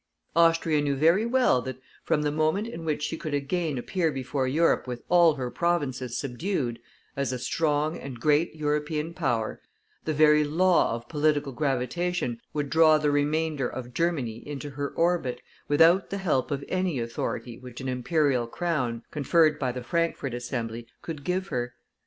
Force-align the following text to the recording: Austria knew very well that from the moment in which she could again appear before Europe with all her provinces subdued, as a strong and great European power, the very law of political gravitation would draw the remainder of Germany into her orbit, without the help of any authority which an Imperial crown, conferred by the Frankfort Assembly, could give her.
Austria 0.35 0.81
knew 0.81 0.95
very 0.95 1.27
well 1.27 1.61
that 1.61 1.77
from 2.03 2.23
the 2.23 2.31
moment 2.31 2.67
in 2.67 2.83
which 2.85 3.03
she 3.03 3.15
could 3.17 3.35
again 3.35 3.77
appear 3.77 4.11
before 4.11 4.47
Europe 4.47 4.87
with 4.87 5.03
all 5.09 5.35
her 5.35 5.51
provinces 5.51 6.17
subdued, 6.17 6.79
as 7.15 7.31
a 7.31 7.37
strong 7.37 7.99
and 7.99 8.19
great 8.19 8.55
European 8.55 9.13
power, 9.13 9.61
the 10.05 10.13
very 10.15 10.43
law 10.43 10.95
of 10.95 11.07
political 11.07 11.51
gravitation 11.51 12.41
would 12.51 12.67
draw 12.71 12.97
the 12.97 13.11
remainder 13.11 13.67
of 13.69 13.93
Germany 13.93 14.37
into 14.47 14.71
her 14.71 14.89
orbit, 14.89 15.39
without 15.67 16.09
the 16.09 16.17
help 16.17 16.49
of 16.49 16.65
any 16.67 16.99
authority 16.99 17.59
which 17.59 17.79
an 17.79 17.87
Imperial 17.87 18.47
crown, 18.47 19.03
conferred 19.11 19.59
by 19.59 19.71
the 19.71 19.83
Frankfort 19.83 20.33
Assembly, 20.33 20.87
could 21.03 21.23
give 21.23 21.49
her. 21.49 21.75